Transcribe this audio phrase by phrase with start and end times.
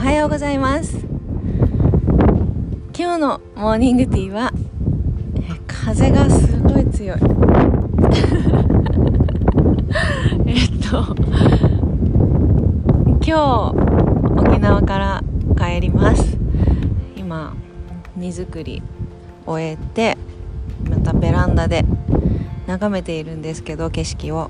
[0.00, 0.96] おはようございます。
[2.96, 4.50] 今日のモーニングティーは
[5.66, 7.18] 風がすごい強い。
[10.46, 11.14] えっと
[13.20, 13.74] 今日
[14.38, 15.22] 沖縄から
[15.54, 16.38] 帰ります。
[17.14, 17.52] 今
[18.16, 18.82] 荷造り
[19.44, 20.16] 終えて
[20.88, 21.84] またベランダで
[22.66, 24.48] 眺めているんですけど景色を。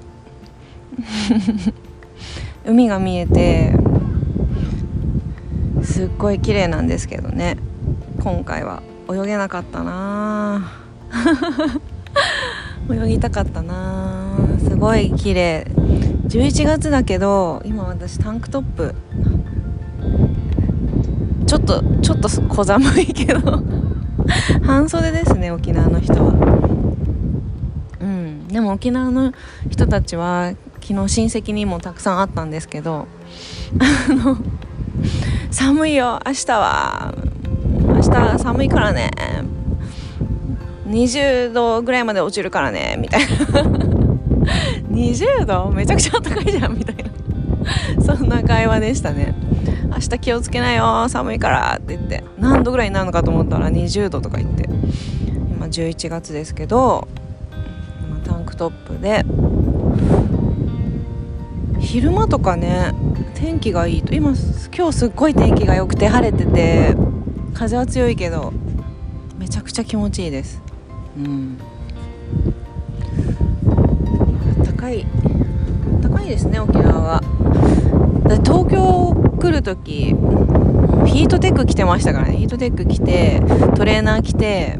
[2.65, 3.80] 海が見えて
[6.01, 7.59] すっごい綺麗なんですけどね。
[8.23, 8.83] 今回は。
[9.11, 10.73] 泳げなかったな。
[12.91, 14.39] 泳ぎたかったな。
[14.67, 15.67] すごい綺麗。
[16.27, 18.95] 11月だけど今私タンクトップ。
[21.45, 23.63] ちょっとちょっと小寒いけど。
[24.65, 26.33] 半袖ですね沖縄の人は。
[28.01, 28.49] うん。
[28.49, 29.35] でも沖縄の
[29.69, 33.07] 人たちは昨日親戚にもたくさんあったんですけど。
[33.79, 34.39] あの
[35.51, 37.13] 寒いよ明日は。
[37.89, 39.11] 明日寒いからね。
[40.87, 43.27] 20度ぐらいまで落ちるからねみたいな。
[44.91, 45.71] 20度？
[45.71, 48.03] めちゃくちゃ暖かいじゃんみたいな。
[48.03, 49.35] そんな会話でしたね。
[49.93, 52.23] 明日気をつけなよ寒いからって言って。
[52.39, 54.69] 何度ぐらいになるのかと思ったら20度とか言って。
[55.51, 57.09] 今11月ですけど
[58.09, 59.25] 今タンクトップで。
[61.81, 62.93] 昼間とかね
[63.41, 64.35] 天気がいいと今
[64.77, 66.95] 今日すっごい天気が良くて晴れてて
[67.55, 68.53] 風は強いけど
[69.39, 70.61] めちゃくちゃ気持ちいいです。
[71.17, 71.59] うん。
[74.63, 75.07] 高い
[76.03, 77.23] 高いですね沖縄は。
[78.45, 80.15] 東京来る時
[81.07, 82.37] ヒートテック着てましたからね。
[82.37, 83.41] ヒートテック着て
[83.75, 84.79] トレーナー着て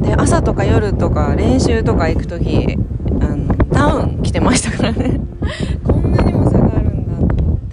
[0.00, 2.78] で朝とか夜とか練習とか行く時
[3.20, 5.20] あのダウン着てましたからね。
[5.84, 6.23] こんな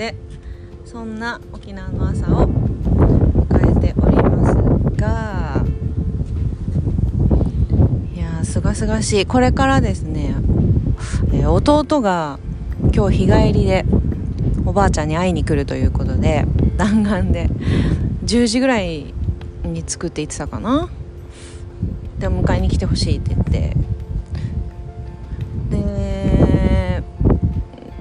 [0.01, 0.15] だと思って
[0.85, 4.55] そんな沖縄の朝を迎えております
[4.99, 5.63] が
[8.15, 9.25] いやすがすがしい。
[9.25, 10.35] これからですね、
[11.33, 12.39] えー、弟が
[12.93, 13.85] 今日日帰りで
[14.65, 16.45] おばあちゃんに会いに来るということで
[16.77, 17.47] 弾丸で
[18.25, 19.13] 10時ぐらい
[19.63, 20.89] に着くって言ってたかな？
[22.19, 23.75] で迎えに来てほしいって言って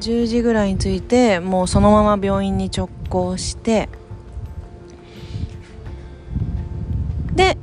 [0.00, 3.88] 10時ぐらいに着いてもうそのまま病院に直行して
[7.34, 7.56] で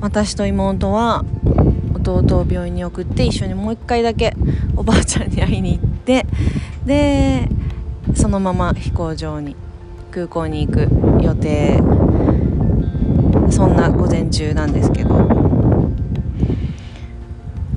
[0.00, 1.24] 私と妹は
[1.94, 4.34] 弟を病院に送って一緒にもう一回だけ
[4.76, 6.26] おばあちゃんに会いに行って
[6.84, 7.48] で
[8.14, 9.56] そのまま飛行場に
[10.10, 10.88] 空港に行く
[11.22, 11.80] 予定。
[13.50, 15.28] そんな午前中なんですけど。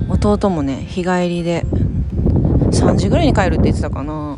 [0.08, 1.66] 弟もね日帰りで
[2.74, 4.36] 3時ぐらいに帰るって言ってたかな。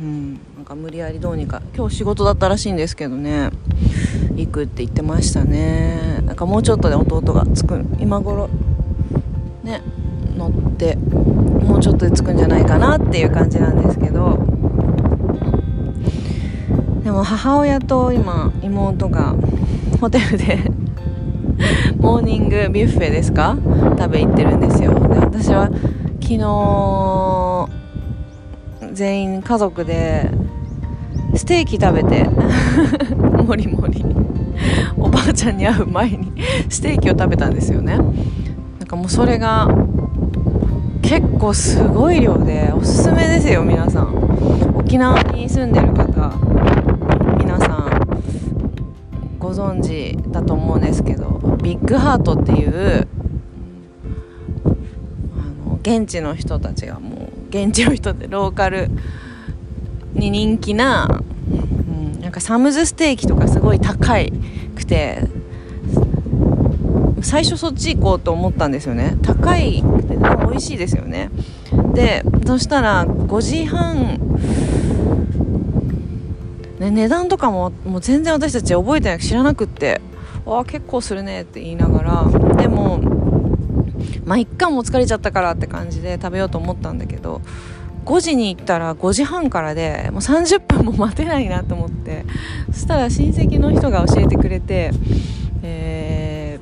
[0.00, 0.32] うん。
[0.56, 1.60] なんか無理やりどうにか。
[1.76, 3.50] 今日仕事だったらしいんですけどね。
[4.36, 6.22] 行くって言ってましたね。
[6.24, 8.48] なんかもうちょっとで弟が着く今頃
[9.64, 9.82] ね
[10.36, 14.38] 乗ってもうちょっとで着くんじゃないかなっていう感じなんですけど。
[17.02, 19.34] でも母親と今妹が
[20.00, 20.58] ホテルで
[21.98, 23.56] モーニングビュッフェですか？
[23.98, 24.92] 食べ行ってるんですよ。
[24.92, 25.70] で私は
[26.28, 27.68] 昨日
[28.92, 30.30] 全員家族で
[31.34, 32.24] ステーキ食べて
[33.42, 34.04] もりもり
[34.98, 36.30] おばあちゃんに会う前に
[36.68, 37.96] ステーキを食べたんですよね。
[37.96, 38.04] なん
[38.86, 39.68] かもうそれが
[41.00, 44.12] 結構すごい量でおすすめですよ皆さん。
[44.74, 46.34] 沖縄に住んでる方
[47.38, 47.88] 皆さん
[49.38, 53.08] ご存知だと思うんですけどビッグハートっていう
[55.88, 58.90] 現地の人たちがもう現地の人ってローカル
[60.12, 64.30] に人気な、うん、なんかサムズステーキとかすごい高い
[64.76, 65.22] くて
[67.22, 69.16] 最初そっち行こうと思ったんですよね。
[69.22, 71.30] 高いくてでも美味しいですよね。
[71.94, 74.20] でそしたら5時半
[76.78, 80.00] ね、値段とかももう全然私たち覚えてない知らなくって
[80.44, 83.17] わあ結構するねって言いながらでも
[84.28, 87.40] まあ一貫も疲れちゃったからって感じで食べようと思ったんだけど
[88.04, 92.24] 5時に行ったら5時半からでもう30分も待てないなと思って
[92.70, 94.92] そしたら親戚の人が教えてくれて、
[95.62, 96.60] え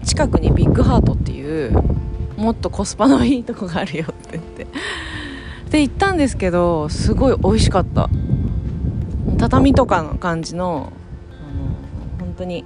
[0.00, 1.72] ー、近くにビッグハートっていう
[2.36, 4.66] もっとコスパのいいとこがあるよって言って。
[5.70, 8.10] で行ったんですけどすごい美味しかった。
[9.38, 10.92] 畳とかの感じの
[11.30, 12.64] あの本当に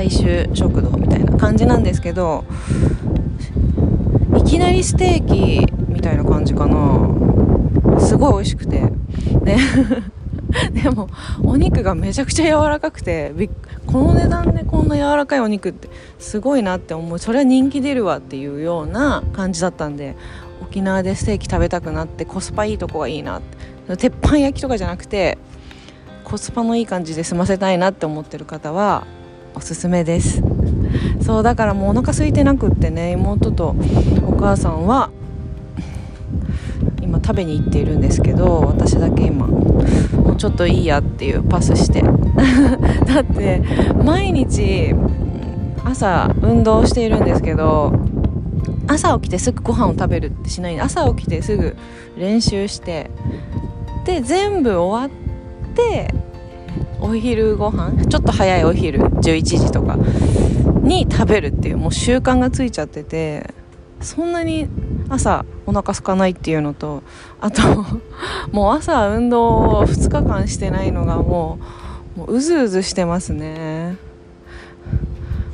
[0.00, 2.46] 大衆食堂みたいな感じなんですけど
[4.34, 8.00] いきなりステーキみたいな感じかな。
[8.00, 8.80] すごい美味しくて。
[8.80, 9.58] ね
[10.72, 11.08] でも
[11.44, 13.32] お肉がめちゃくちゃ柔らかくて
[13.86, 15.88] この値段でこんな柔らかいお肉って
[16.18, 17.18] すごいなって思う。
[17.18, 20.16] それは人気出るわっていうような感じだったんで
[20.62, 23.42] 沖縄でステーキ食べたくなってコスパいいとこがいいなっ
[23.86, 23.96] て。
[23.98, 25.36] 鉄板焼きとかじゃなくて
[26.24, 29.04] コスパのいい感じで済ませたいなって思ってる方は
[29.54, 30.42] おすすめです。
[31.22, 33.76] そうだからもうお腹空いてなくってね妹と
[34.26, 35.10] お母さんは
[37.02, 42.02] 今食べに行っているんですけど私だけ今もうちょっといいやっていうパスして。
[43.06, 43.62] だって
[44.02, 44.94] 毎日
[45.84, 47.92] 朝運動しているんですけど
[48.86, 50.74] 朝起きてすぐご飯を食べるってしない。
[50.74, 51.76] で朝起きてすぐ
[52.16, 53.10] 練習して
[54.04, 56.14] で全部終わって
[57.00, 58.06] お昼ご飯？
[58.06, 59.00] ちょっと早いお昼。
[59.00, 59.96] 11時とか
[60.82, 63.52] に食べるっていうもう習慣がついちゃってて
[64.00, 64.68] そんなに
[65.08, 67.02] 朝お腹空かないっていうのと
[67.40, 67.62] あと
[68.52, 71.58] もう朝運動を2日間してないのがも
[72.16, 73.96] うもううずうずしてますね。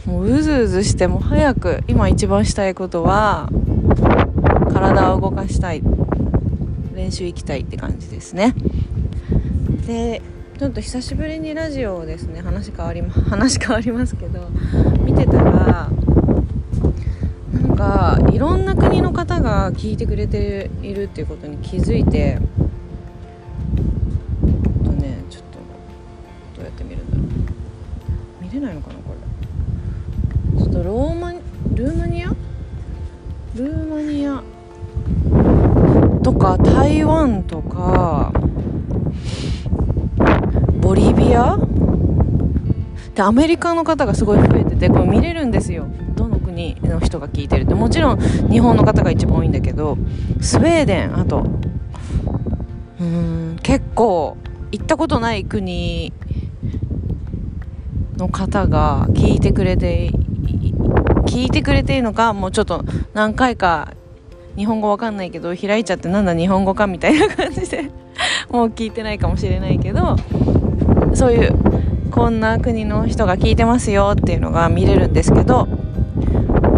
[0.06, 3.48] もううずうずしても早く今一番したいことは
[4.72, 5.82] 体を動かしたい。
[6.94, 8.54] 練習行きたいって感じですね。
[9.86, 10.22] で
[10.58, 14.48] ちょっと久しぶりにラジオをですね話変わり 話変わりますけど
[15.04, 15.90] 見てたら
[17.52, 22.38] なんかいろんな国の方が聞いてくれているっていうことに気づいて
[43.16, 45.86] でアメリカの方がすごい増えててこれ見れるんですよ。
[46.14, 49.96] どの国の人が聞いてるってもちろん日本の方が一番多いんだけど
[50.40, 51.46] スウェーデンあと
[53.00, 54.36] うん結構
[54.70, 56.12] 行ったことない国
[58.18, 60.10] の方が聞いてくれて
[61.24, 62.84] 聞いてくれているのかもうちょっと
[63.14, 63.94] 何回か
[64.56, 67.90] 日本語わかんないけど開いちゃってなんだ日本語かみたいな感じで
[68.50, 70.16] もう聞いてないかもしれないけど
[71.14, 71.54] そういう
[72.10, 75.68] こんな国の人が聞いてますよっていうのが見れるんですけど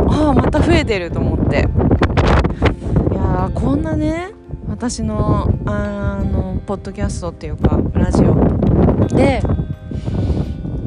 [0.08, 1.69] ああまた増えてると思って。
[3.12, 4.32] いやこんなね
[4.69, 8.34] 私のあのポッドキャストっていうかラジオ。
[9.08, 9.40] で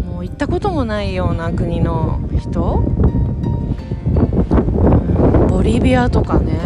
[0.06, 2.84] もう行ったこともないような国の人。
[5.50, 6.60] ボリビアとかね。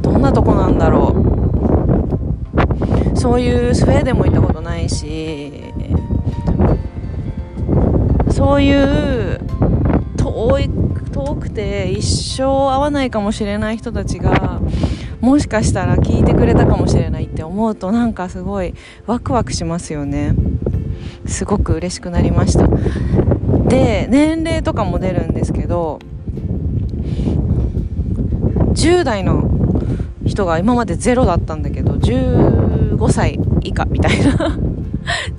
[0.00, 1.14] どんなとこなんだろ
[3.14, 3.16] う。
[3.16, 5.63] そういうスウェーデンも行ったことないし。
[8.44, 9.40] そういう
[10.18, 10.70] 遠い
[11.12, 12.06] 遠くて一
[12.36, 14.60] 生会わないかもしれない人たちが
[15.22, 18.74] もしかしたら聞いてくれたかもしれないって思うとなんかすごい
[19.06, 20.34] ワクワクしますよね。
[21.26, 22.68] すごく嬉しくなりました。
[23.66, 25.98] で年齢とかも出るんですけど
[28.74, 29.50] 10代の
[30.26, 34.58] 人が今までゼロだったんだけど15歳以下みたいな。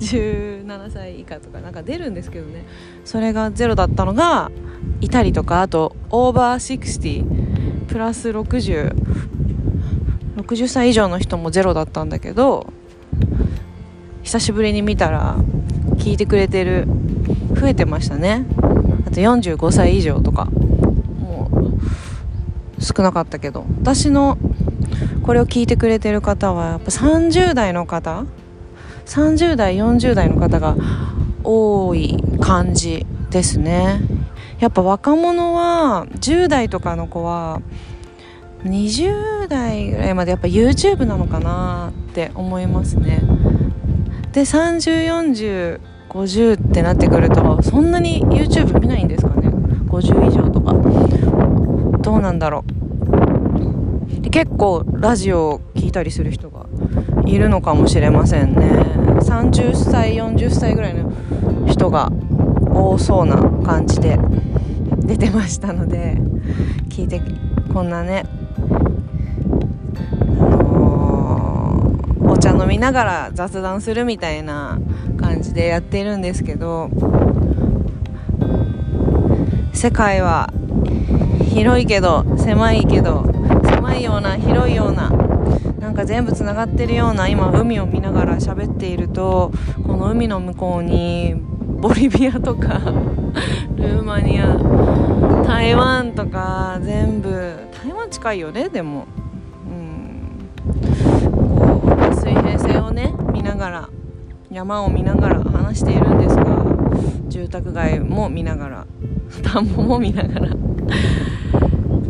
[0.66, 2.64] 17歳以下とかなんか出るんですけどね。
[3.04, 4.50] それがゼロだったのが
[5.00, 12.66] いたりとかあとオーバー60プラス6060歳以上の人もゼロだったんだけど
[14.22, 15.36] 久しぶりに見たら
[15.98, 16.88] 聞いてくれてる
[17.54, 18.44] 増えてましたね。
[19.06, 20.46] あと45歳以上とか
[21.20, 21.48] も
[22.78, 23.64] う少なかったけど。
[23.80, 24.36] 私の
[25.22, 28.24] これを聞いてくれてる方はやっぱ30代の方
[29.06, 30.76] 30代40代の方が
[31.42, 34.00] 多い感じですね。
[34.60, 37.62] やっぱ若者は10代とかの子は
[38.64, 43.22] 20代ぐらいまでやっぱ YouTube なのかなって思いますね。
[44.32, 49.48] で304050ってなってくるとそんなに YouTube 見ないんですかね。
[49.48, 50.74] 50以上とか。
[52.02, 52.72] どうなんだろう。
[54.30, 56.55] 結構ラジオを聴いたりする人が
[57.26, 58.96] いるのかもしれませんね。
[59.20, 61.12] 30歳40歳ぐらいの
[61.66, 62.10] 人が
[62.72, 64.18] 多そうな感じで
[64.98, 66.16] 出てましたので
[66.88, 67.20] 聞いて
[67.72, 68.24] こんなね
[70.38, 74.78] あのー、お茶飲みながら雑談するみたいな
[75.18, 76.90] 感じでやってるんですけど
[79.72, 80.52] 世界は
[81.52, 83.24] 広いけど狭いけど
[83.64, 85.10] 狭いような広いような
[85.80, 89.52] なんか全部つながってるような今海を見ながら喋っていると
[89.86, 91.34] この海の向こうに
[91.78, 92.80] ボリビアとか
[93.76, 94.56] ルーマニア
[95.44, 97.30] 台湾とか全部
[97.82, 99.06] 台湾近いよねでも。
[99.68, 101.30] うん。
[101.30, 103.88] こう水平線をね見ながら
[104.50, 106.64] 山を見ながら話しているんですが
[107.28, 108.86] 住宅街も見ながら
[109.42, 110.50] 田んぼも見ながら。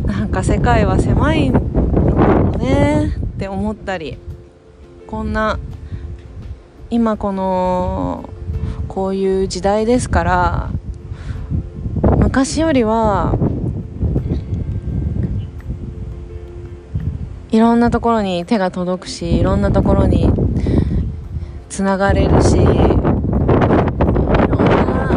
[0.07, 3.26] なんか世界は狭いのかもね。
[3.37, 4.17] って思ったり
[5.07, 5.59] こんな
[6.89, 8.31] 今この
[8.89, 10.71] こういう時代ですから
[12.19, 13.37] 昔よりは
[17.51, 20.33] いろんなところに手が届くしいろんなところに
[21.69, 22.77] つながれるしいろん
[24.65, 25.11] な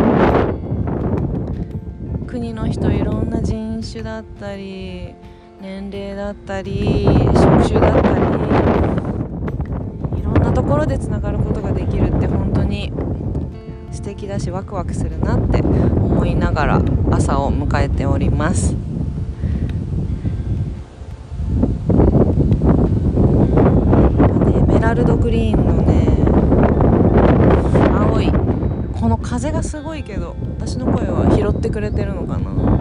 [2.28, 5.16] 国の人いろんな人種だったり
[5.62, 7.04] 年齢だったり
[7.36, 8.22] 職種だったり
[10.20, 12.94] いろんなところでつながることができるって本当に
[13.92, 18.74] 素敵だしワクワクするなって思いながら朝を迎えております。
[24.56, 26.08] エメラルドグリーンのね
[27.98, 28.32] 青い
[28.98, 32.79] この風がすごいけど私の声は拾ってくれてるのかな？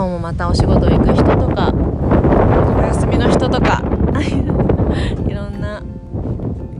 [0.00, 3.84] 今日もまたお仕事行く人とかお休みの人とか
[5.28, 5.82] いろんな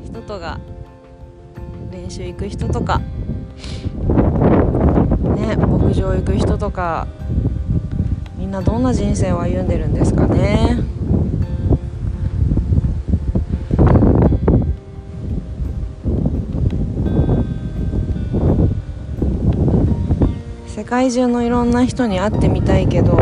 [0.02, 0.58] 人とか
[1.92, 2.98] 練習行く人とか
[5.36, 7.06] ね牧場行く人とか
[8.38, 10.78] みんなどんな人生を歩んでるんですかね。
[20.90, 23.16] 界中のいろんな人に会ってみたいけど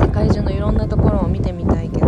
[0.00, 2.06] 世界中のいろんなところを見てみたいけど。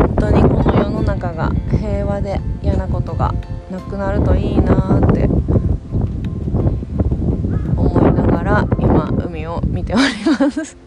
[0.00, 3.34] 本当にこの世の中が平和で嫌なことが
[3.70, 5.28] なくなるといいなって
[7.76, 10.02] 思いながら今海を見ており
[10.40, 10.81] ます。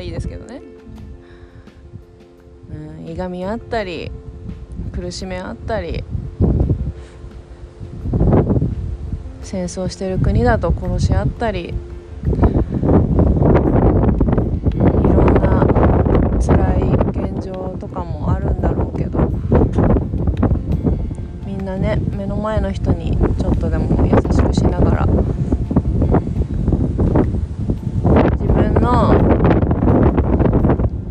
[0.00, 0.62] らいいですけどね、
[2.70, 4.10] うん、いがみ合ったり
[4.92, 6.02] 苦しめあったり
[9.42, 12.38] 戦争してる国だと殺し合ったりいろ
[15.24, 15.66] んな
[16.40, 16.82] 辛い
[17.34, 19.18] 現状とかもあるんだろうけど
[21.46, 25.06] みんなね目の前の人にちょっとでも優しくしながら
[28.38, 29.14] 自分の、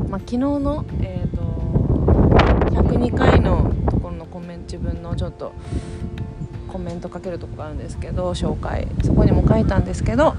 [0.09, 1.41] まあ、昨日の、えーと、
[2.71, 5.53] 102回のところのコメント自分のちょっと
[6.67, 10.35] コメントかけるとこがあるんですけど紹介そこにも書いたんですけど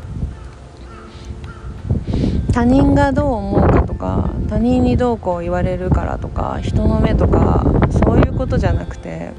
[2.53, 7.65] 他人がどう思うかとか他人にどうこう言われるからとか人の目とか
[8.05, 9.33] そういうことじゃなくて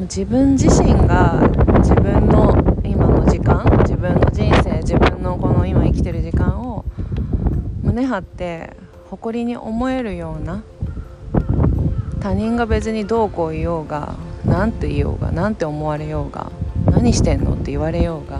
[0.00, 1.40] 自分自身が
[1.78, 2.52] 自分の
[2.84, 6.41] 今の時間自分の人生自分のこの今生きてる時間
[7.92, 8.74] 胸張って
[9.10, 10.64] 誇りに思えるような
[12.20, 14.14] 他人が別にどうこう言おうが
[14.46, 16.50] 何て言おうが何て思われようが
[16.90, 18.38] 何してんのって言われようが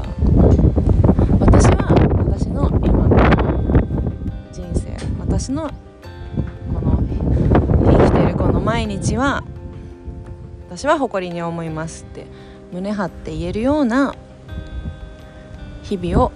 [1.39, 1.95] 私は
[2.31, 3.19] 私の今の
[4.53, 5.71] 人生私の
[6.73, 7.03] この
[7.93, 9.45] 生きてるこの毎日は
[10.71, 12.25] 私は誇りに思いますって
[12.73, 14.15] 胸張って言えるような
[15.83, 16.33] 日々を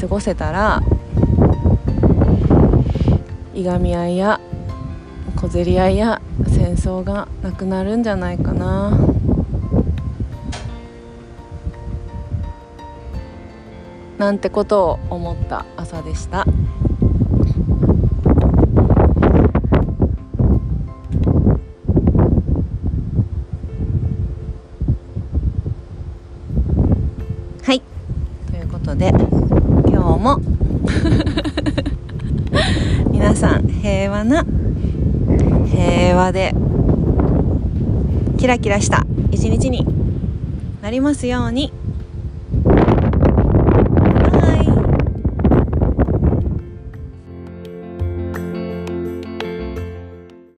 [0.00, 0.80] 過ごせたら
[3.58, 4.40] いがみ合いや
[5.34, 8.96] 小競り合いや戦争がなくなるんじゃないかな。
[14.16, 16.44] なんてことを思った朝でした。
[27.62, 27.82] はい。
[28.50, 29.10] ということで
[29.86, 30.40] 今日も
[33.28, 34.42] 皆さん平和な
[35.70, 36.54] 平和で
[38.38, 39.84] キラキラした一日に
[40.80, 41.70] なりますように。